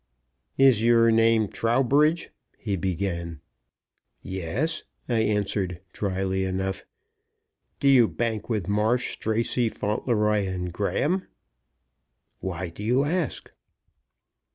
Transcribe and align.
"Is 0.57 0.81
your 0.83 1.11
name 1.11 1.47
Trowbridge?" 1.47 2.31
he 2.57 2.75
began. 2.75 3.39
"Yes," 4.23 4.81
I 5.07 5.19
answered, 5.19 5.79
dryly 5.93 6.43
enough. 6.43 6.83
"Do 7.79 7.87
you 7.87 8.07
bank 8.07 8.49
with 8.49 8.67
Marsh, 8.67 9.11
Stracey, 9.15 9.69
Fauntleroy 9.69 10.57
& 10.69 10.71
Graham?" 10.71 11.27
"Why 12.39 12.69
do 12.69 12.81
you 12.83 13.03
ask?" 13.03 13.51